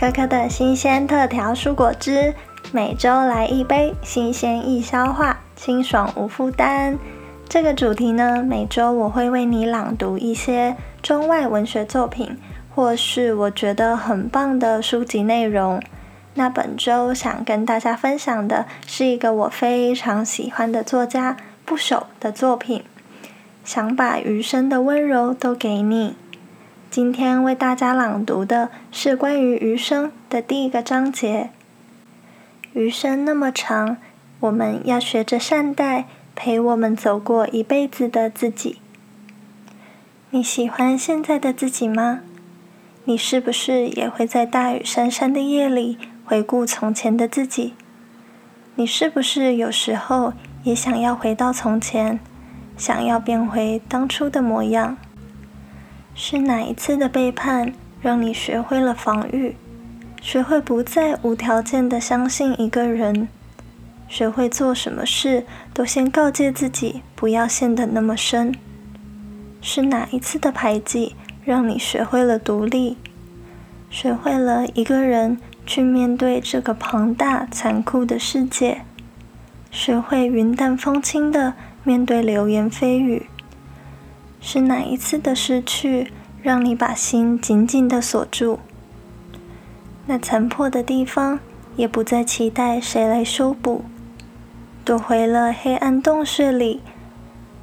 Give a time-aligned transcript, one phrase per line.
[0.00, 2.34] 可可的新鲜特调蔬果汁，
[2.72, 6.98] 每周来一杯，新鲜易消化，清爽无负担。
[7.46, 12.38] 这个主题呢，每周我会为你朗读一些中外文学作品，
[12.74, 15.82] 或是我觉得很棒的书籍内容。
[16.32, 21.36] 那本周想跟大家分享的是一个我非常喜欢的作家
[21.66, 22.84] 不朽的作品，
[23.66, 26.16] 想把余生的温柔都给你。
[26.90, 31.50] 今天为大家朗读的是关于余生的第一个章节。
[32.72, 33.98] 余生那么长，
[34.40, 38.80] 我们要学着善待陪我们走过一辈子的自己。
[40.30, 42.22] 你喜欢现在的自己吗？
[43.04, 47.74] 你是不是也会在大雨潸潸的夜里回顾从前的自己？
[48.74, 50.32] 你是不是有时候
[50.64, 52.18] 也想要回到从前，
[52.76, 54.96] 想要变回当初的模样？
[56.14, 59.56] 是哪一次的背叛，让你学会了防御，
[60.20, 63.28] 学会不再无条件的相信一个人，
[64.08, 68.54] 学会做什么事都先告诫自己不要陷得那么深？
[69.62, 72.96] 是哪一次的排挤，让你学会了独立，
[73.88, 78.82] 学会了一个人去面对这个庞大残酷的世界，
[79.70, 83.26] 学会云淡风轻的面对流言蜚语？
[84.40, 86.10] 是哪一次的失去，
[86.42, 88.58] 让你把心紧紧的锁住？
[90.06, 91.38] 那残破的地方，
[91.76, 93.84] 也不再期待谁来修补，
[94.84, 96.80] 躲回了黑暗洞穴里，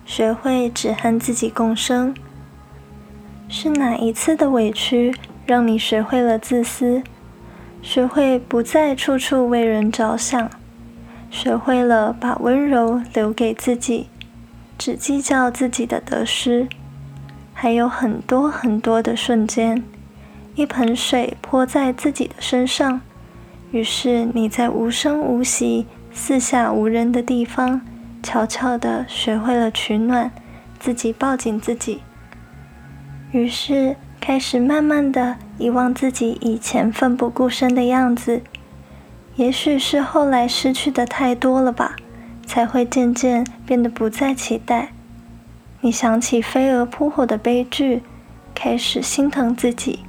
[0.06, 2.16] 学会只和自己共生。
[3.50, 7.02] 是哪一次的委屈，让你学会了自私，
[7.82, 10.50] 学会不再处处为人着想，
[11.32, 14.08] 学会了把温柔留给自己。
[14.78, 16.68] 只计较自己的得失，
[17.54, 19.84] 还有很多很多的瞬间，
[20.56, 23.02] 一盆水泼在自己的身上，
[23.72, 27.82] 于是你在无声无息、四下无人的地方，
[28.22, 30.32] 悄悄地学会了取暖，
[30.80, 32.02] 自己抱紧自己，
[33.32, 38.42] 于是开始慢慢地遗忘自己以前奋不顾身的样子，
[39.36, 41.96] 也许是后来失去的太多了吧。
[42.48, 44.90] 才会渐渐变得不再期待。
[45.82, 48.02] 你想起飞蛾扑火的悲剧，
[48.56, 50.00] 开始心疼自己。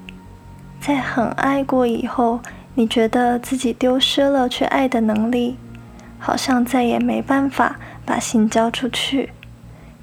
[0.81, 2.41] 在很爱过以后，
[2.75, 5.59] 你觉得自己丢失了去爱的能力，
[6.19, 7.77] 好像再也没办法
[8.07, 9.31] 把心交出去，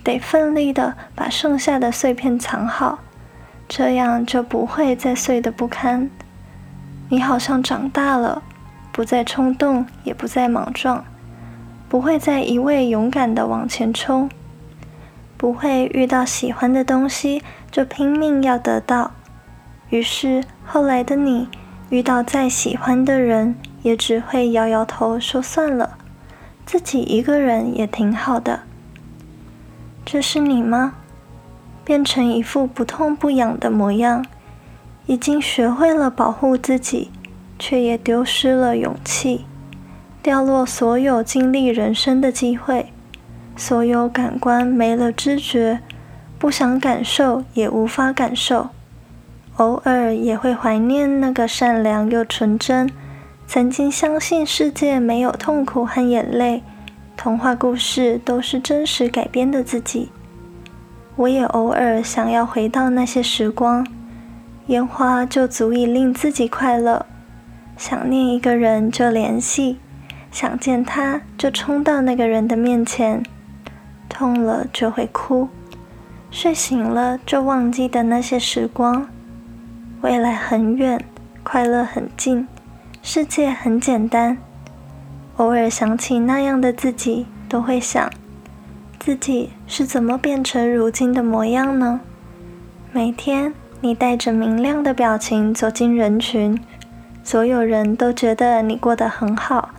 [0.04, 3.00] 得奋力的把剩下的碎片藏好，
[3.68, 6.10] 这样就不会再碎得不堪。
[7.10, 8.44] 你好像长大了，
[8.92, 11.04] 不再冲动，也不再莽撞。
[11.88, 14.30] 不会再一味勇敢的往前冲，
[15.38, 17.42] 不会遇到喜欢的东西
[17.72, 19.12] 就拼命要得到。
[19.90, 21.48] 于是后来的你，
[21.90, 25.98] 遇到再喜欢的人，也只会摇摇头说算了，
[26.66, 28.62] 自己一个人也挺好的。
[30.04, 30.96] 这是你吗？
[31.84, 34.26] 变成一副不痛不痒的模样，
[35.06, 37.12] 已经学会了保护自己，
[37.60, 39.46] 却也丢失了勇气。
[40.26, 42.92] 掉落所有经历人生的机会，
[43.56, 45.82] 所有感官没了知觉，
[46.40, 48.70] 不想感受也无法感受，
[49.58, 52.90] 偶尔也会怀念那个善良又纯真，
[53.46, 56.64] 曾经相信世界没有痛苦和眼泪，
[57.16, 60.10] 童话故事都是真实改编的自己。
[61.18, 63.86] 我也偶尔想要回到那些时光，
[64.66, 67.06] 烟花就足以令自己快乐，
[67.78, 69.78] 想念一个人就联系。
[70.36, 73.24] 想见他，就冲到那个人的面前，
[74.10, 75.48] 痛了就会哭，
[76.30, 79.08] 睡醒了就忘记的那些时光。
[80.02, 81.02] 未来很远，
[81.42, 82.46] 快乐很近，
[83.02, 84.38] 世界很简单。
[85.38, 88.12] 偶尔想起那样的自己，都会想，
[89.00, 92.02] 自己是怎么变成如今的模样呢？
[92.92, 96.60] 每天你带着明亮的表情走进人群，
[97.24, 99.70] 所有人都觉得你过得很好。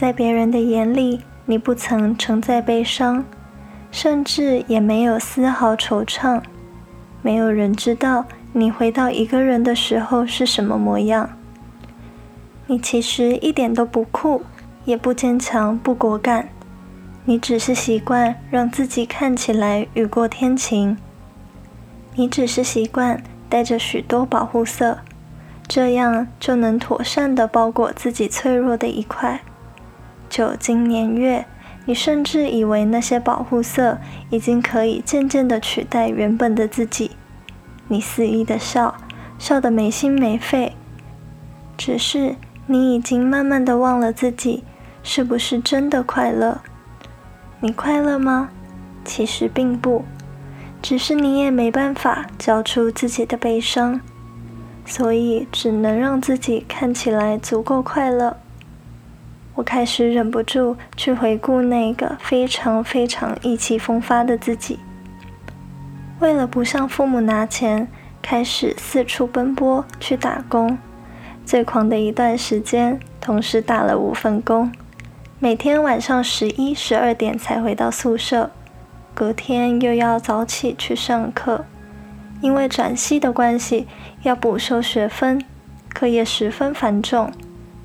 [0.00, 3.22] 在别人的眼里，你不曾承载悲伤，
[3.90, 6.40] 甚至也没有丝毫惆怅。
[7.20, 8.24] 没有人知道
[8.54, 11.28] 你回到一个人的时候是什么模样。
[12.66, 14.40] 你其实一点都不酷，
[14.86, 16.48] 也不坚强，不果敢。
[17.26, 20.96] 你只是习惯让自己看起来雨过天晴。
[22.14, 25.00] 你只是习惯带着许多保护色，
[25.68, 29.42] 这样就能妥善的包裹自己脆弱的一块。
[30.30, 31.44] 久经年月，
[31.84, 33.98] 你甚至以为那些保护色
[34.30, 37.10] 已经可以渐渐地取代原本的自己。
[37.88, 38.94] 你肆意的笑，
[39.40, 40.76] 笑得没心没肺。
[41.76, 42.36] 只是
[42.66, 44.62] 你已经慢慢的忘了自己
[45.02, 46.60] 是不是真的快乐。
[47.58, 48.50] 你快乐吗？
[49.04, 50.04] 其实并不，
[50.80, 54.00] 只是你也没办法交出自己的悲伤，
[54.86, 58.36] 所以只能让自己看起来足够快乐。
[59.54, 64.78] 我开始忍不住去回顾那个非常非常意气风发的自己。
[66.20, 67.88] 为了不向父母拿钱，
[68.22, 70.78] 开始四处奔波去打工。
[71.44, 74.70] 最狂的一段时间，同时打了五份工，
[75.38, 78.50] 每天晚上十一、十二点才回到宿舍，
[79.14, 81.64] 隔天又要早起去上课。
[82.40, 83.86] 因为转系的关系，
[84.22, 85.42] 要补修学分，
[85.92, 87.32] 课业十分繁重，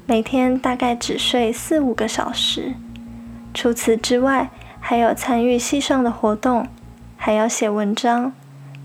[0.08, 2.74] 每天大概只睡四五个小时。
[3.56, 6.68] 除此之外，还有参与系上的活动。
[7.18, 8.34] 还要写文章，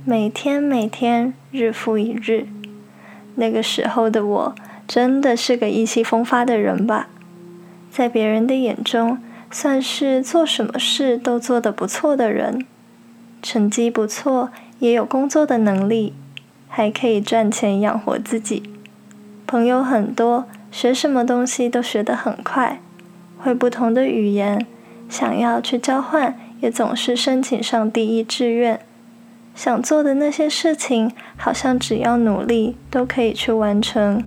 [0.07, 2.47] 每天每天，日复一日。
[3.35, 4.55] 那个时候的我，
[4.89, 7.09] 真的是个意气风发的人吧？
[7.91, 9.19] 在别人的眼中，
[9.51, 12.65] 算是做什么事都做得不错的人，
[13.43, 16.15] 成绩不错，也有工作的能力，
[16.69, 18.63] 还可以赚钱养活自己。
[19.47, 22.81] 朋友很多，学什么东西都学得很快，
[23.39, 24.67] 会不同的语言，
[25.09, 26.39] 想要去交换。
[26.61, 28.81] 也总是申请上第一志愿，
[29.55, 34.23] 想做的那些事情，好像只要努力都可以去完成。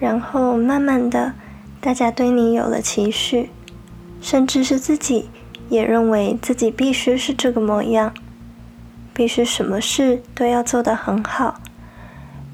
[0.00, 1.34] 然后慢慢的，
[1.82, 3.50] 大家对你有了期许，
[4.22, 5.28] 甚至是自己
[5.68, 8.14] 也认为自己必须是这个模样，
[9.12, 11.60] 必须什么事都要做得很好，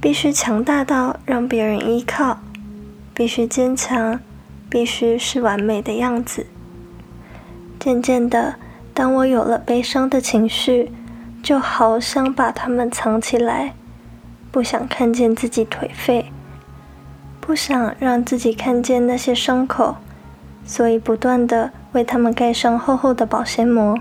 [0.00, 2.40] 必须强大到让别人依靠，
[3.14, 4.20] 必须坚强，
[4.68, 6.46] 必须是完美的样子。
[7.78, 8.56] 渐渐的。
[8.96, 10.92] 当我有了悲伤的情绪，
[11.42, 13.74] 就好想把它们藏起来，
[14.52, 16.26] 不想看见自己颓废，
[17.40, 19.96] 不想让自己看见那些伤口，
[20.64, 23.98] 所以不断的为他们盖上厚厚的保鲜膜，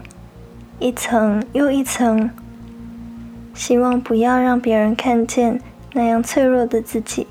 [0.78, 2.30] 一层又一层，
[3.56, 5.60] 希望不要让别人看见
[5.94, 7.26] 那样脆弱的自己，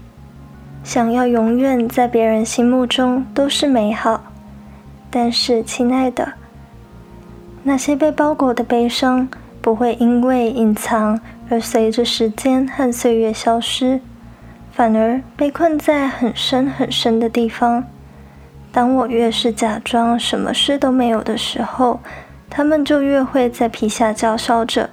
[0.84, 4.22] 想要永远在别人心目中都是美好。
[5.10, 6.32] 但是，亲爱的。
[7.62, 9.28] 那些被包裹的悲伤，
[9.60, 14.00] 不会因为隐藏而随着时间和岁月消失，
[14.72, 17.84] 反而被困在很深很深的地方。
[18.72, 22.00] 当我越是假装什么事都没有的时候，
[22.48, 24.88] 他们就越会在皮下叫嚣着，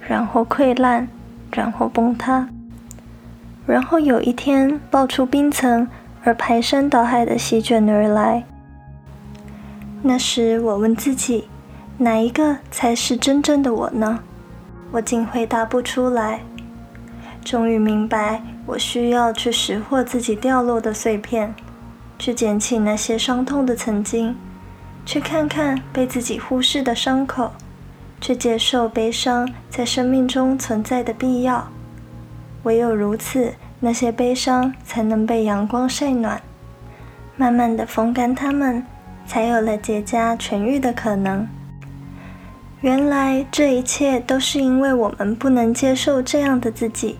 [0.00, 1.08] 然后溃烂，
[1.52, 2.48] 然后崩塌，
[3.70, 5.86] 然后有一天爆出冰层，
[6.24, 8.44] 而排山倒海的席卷而来。
[10.02, 11.48] 那时，我问自己。
[11.98, 14.20] 哪一个才是真正的我呢？
[14.90, 16.40] 我竟回答不出来。
[17.44, 21.54] 终于明白，我需要去拾获自己掉落的碎片，
[22.18, 24.34] 去捡起那些伤痛的曾经，
[25.04, 27.52] 去看看被自己忽视的伤口，
[28.18, 31.68] 去接受悲伤在生命中存在的必要。
[32.62, 36.40] 唯有如此，那些悲伤才能被阳光晒暖，
[37.36, 38.84] 慢慢的风干它们，
[39.26, 41.48] 才有了结痂痊愈的可能。
[42.82, 47.18] 原来这一切都是因为我们不能接受这样的自己，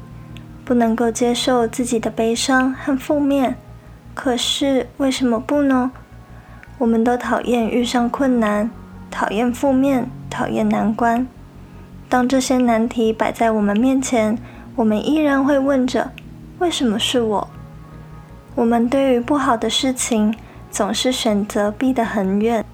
[0.64, 3.56] 不能够接受自己的悲伤和负面。
[4.14, 5.92] 可是为什么不呢？
[6.78, 8.70] 我们都讨厌遇上困难，
[9.10, 11.26] 讨厌负面，讨厌难关。
[12.08, 14.38] 当这些难题摆在我们面前，
[14.80, 16.10] 我们依然会问着：
[16.58, 17.48] 为什么是我？
[18.54, 20.34] 我们对于不好的事情
[20.70, 22.64] 总是选择避得很远，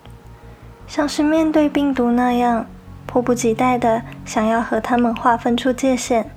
[0.87, 2.67] 像是面对病毒那样。
[3.07, 6.31] 迫不及待的想要和他们划分出界限，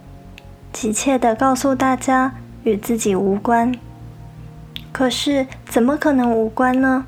[0.74, 2.34] 急切的告诉大家
[2.64, 3.72] 与自己无关。
[4.92, 7.06] 可是怎么可能无关呢？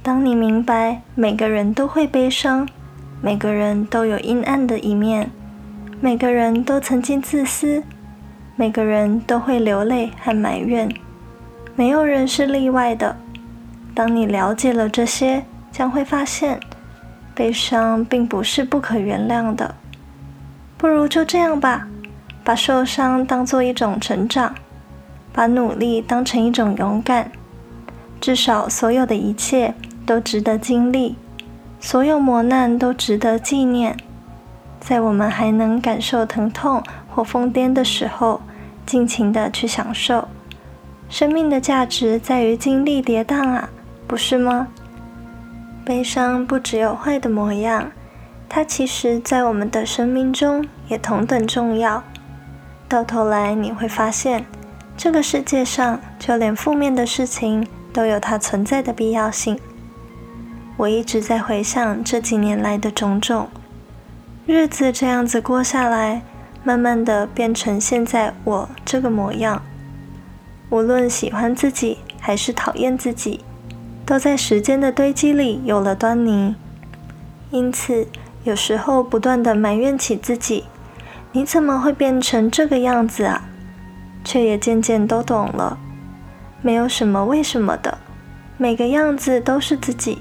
[0.00, 2.68] 当你明白每个人都会悲伤，
[3.20, 5.32] 每个人都有阴暗的一面，
[6.02, 7.82] 每个人都曾经自私，
[8.56, 10.88] 每个人都会流泪和埋怨，
[11.76, 13.14] 没有人是例外的。
[13.94, 16.58] 当你了解了这些，将会发现。
[17.34, 19.74] 悲伤并不是不可原谅的，
[20.78, 21.86] 不如就这样吧，
[22.42, 24.54] 把受伤当做一种成长，
[25.34, 27.30] 把努力当成一种勇敢。
[28.20, 29.74] 至少所有的一切
[30.06, 31.16] 都值得经历，
[31.78, 33.94] 所有磨难都值得纪念。
[34.80, 38.40] 在我们还能感受疼痛或疯癫的时候，
[38.84, 40.26] 尽情的去享受。
[41.08, 43.68] 生命的价值在于经历跌宕啊，
[44.06, 44.68] 不是吗？
[45.84, 47.90] 悲伤不只有坏的模样，
[48.48, 52.02] 它其实在我们的生命中也同等重要。
[52.88, 54.44] 到头来你会发现，
[54.96, 59.58] 这个世界上就连负面的事情都有它存在的必要性。
[60.76, 63.48] 我一直在回想这几年来的种种，
[64.46, 66.22] 日子这样子过下来，
[66.64, 69.62] 慢慢的变成现在我这个模样。
[70.70, 73.44] 无论喜欢自己还是讨厌自己，
[74.04, 76.54] 都在时间的堆积里有了端倪。
[77.50, 78.06] 因此，
[78.44, 80.64] 有时候不断的埋怨起自己。
[81.32, 83.42] 你怎么会变成这个样子啊？
[84.24, 85.78] 却也渐渐都懂了，
[86.60, 87.98] 没有什么为什么的，
[88.56, 90.18] 每个样子都是自己，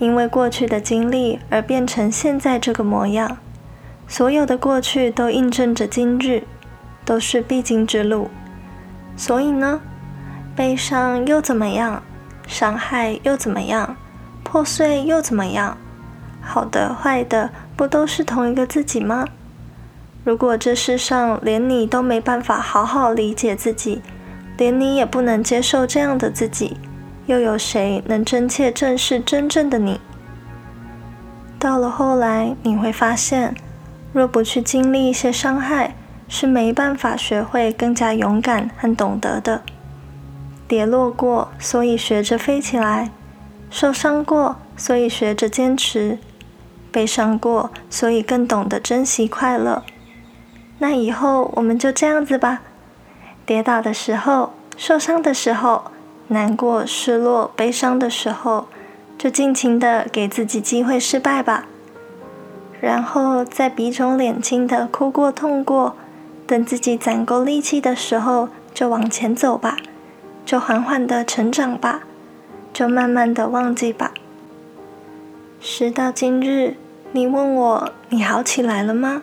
[0.00, 3.38] 因为过去的经历而变成现在这个模样。
[4.08, 6.42] 所有的过去都印证着今日，
[7.04, 8.28] 都是必经之路。
[9.16, 9.80] 所以呢，
[10.56, 12.02] 悲伤又怎么样？
[12.48, 13.94] 伤害又怎么样？
[14.42, 15.78] 破碎又怎么样？
[16.40, 19.26] 好的坏的，不都是同一个自己吗？
[20.24, 24.02] 如果这世上连你都没办法好好理解自己，
[24.56, 26.76] 连你也不能接受这样的自己，
[27.30, 30.00] 又有谁能真切正视真正的你？
[31.60, 33.54] 到了后来，你会发现，
[34.12, 35.94] 若不去经历一些伤害，
[36.26, 39.62] 是没办法学会更加勇敢和懂得的。
[40.66, 43.10] 跌落过，所以学着飞起来；
[43.70, 46.18] 受伤过，所以学着坚持；
[46.90, 49.84] 悲伤过，所以更懂得珍惜快乐。
[50.80, 52.62] 那以后我们就这样子吧。
[53.46, 55.92] 跌倒的时候、受伤的时候、
[56.30, 58.68] 难过、失落、悲伤的时候，
[59.18, 61.66] 就尽情的给自己机会失败吧。
[62.80, 65.96] 然后在鼻肿脸青的哭过、痛过，
[66.46, 69.76] 等自己攒够力气的时候，就往前走吧，
[70.46, 72.02] 就缓缓的成长吧，
[72.72, 74.12] 就慢慢的忘记吧。
[75.60, 76.76] 时到今日，
[77.10, 79.22] 你问我，你好起来了吗？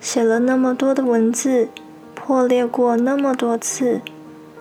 [0.00, 1.68] 写了那么多的文字，
[2.16, 4.00] 破裂过那么多次，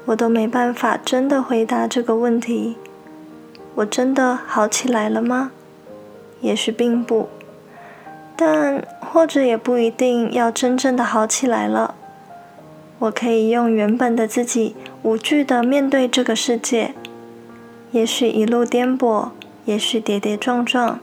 [0.08, 2.76] 我都没办法真的回答这个问题。
[3.76, 5.52] 我真的好起来了吗？
[6.42, 7.28] 也许并不，
[8.36, 11.96] 但或者也不一定要真正的好起来了。
[13.00, 16.94] 我可以用原本的自己无惧的面对这个世界，
[17.92, 19.30] 也许一路颠簸，
[19.66, 21.00] 也许跌跌撞撞，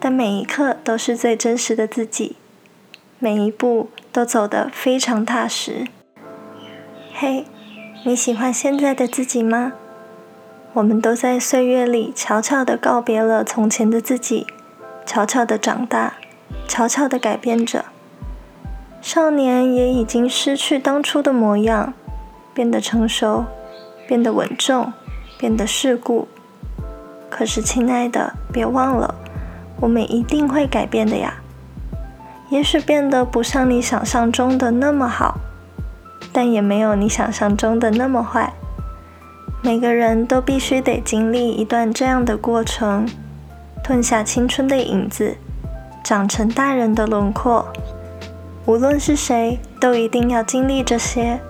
[0.00, 2.36] 但每一刻都是最真实的自己。
[3.18, 5.86] 每一步都走得非常踏实。
[7.14, 7.44] 嘿，
[8.02, 9.72] 你喜欢现在的自己吗？
[10.72, 14.46] 我们都在岁月里悄悄地告别了从前的自己，
[15.04, 16.14] 悄悄地长大，
[16.66, 17.84] 悄悄地改变着。
[19.02, 21.92] 少年也已经失去当初的模样，
[22.54, 23.44] 变得成熟，
[24.08, 24.94] 变得稳重，
[25.38, 26.26] 变得世故。
[27.28, 29.14] 可是，亲爱的，别忘了，
[29.78, 31.34] 我们一定会改变的呀。
[32.48, 35.38] 也许变得不像你想象中的那么好，
[36.32, 38.52] 但也没有你想象中的那么坏。
[39.62, 43.08] 每个人都必须得经历一段这样的过程，
[43.82, 45.36] 吞下青春的影子，
[46.02, 47.66] 长成大人的轮廓。
[48.66, 51.40] 无论是谁，都一定要经历这些。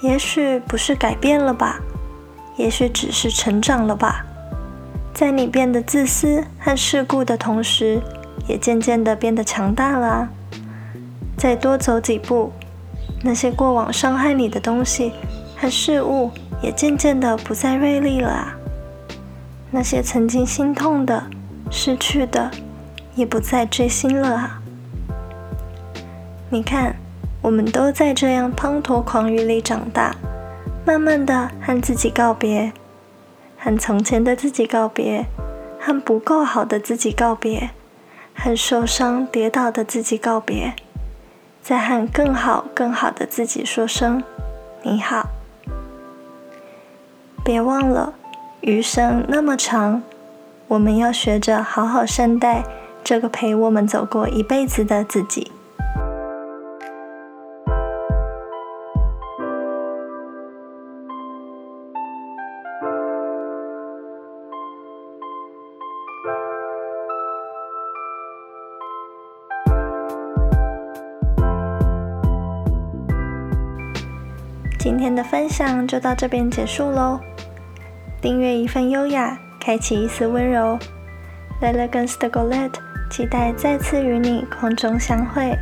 [0.00, 1.80] 也许不是改变了吧，
[2.56, 4.24] 也许只是成长了吧。
[5.12, 8.02] 在你变得自私和世故的同时。
[8.46, 10.28] 也渐渐的变得强大了。
[11.36, 12.52] 再多走几步，
[13.22, 15.12] 那些过往伤害你的东西
[15.56, 16.30] 和事物，
[16.62, 18.56] 也渐渐的不再锐利了啊。
[19.70, 21.24] 那些曾经心痛的、
[21.70, 22.50] 失去的，
[23.14, 24.62] 也不再追星了啊。
[26.50, 26.96] 你看，
[27.42, 30.14] 我们都在这样滂沱狂雨里长大，
[30.86, 32.72] 慢慢的和自己告别，
[33.58, 35.26] 和从前的自己告别，
[35.80, 37.70] 和不够好的自己告别。
[38.40, 40.72] 和受伤跌倒的自己告别，
[41.68, 44.24] 再和更好更好的自己说声
[44.82, 45.28] 你好。
[47.44, 48.14] 别忘了，
[48.62, 50.00] 余生那么长，
[50.68, 52.64] 我们要学着好好善待
[53.04, 55.52] 这个陪我们走过一辈子的自己。
[74.78, 77.18] 今天的分享就到这边结束喽。
[78.20, 80.78] 订阅一份优雅，开启一丝温柔。
[81.60, 82.74] Elegance 的 Golette，
[83.10, 85.58] 期待再次与你空中相会。